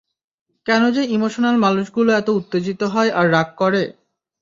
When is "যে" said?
0.95-1.03